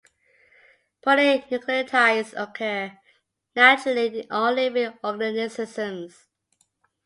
[1.05, 2.97] Polynucleotides occur
[3.55, 6.25] naturally in all living organisms.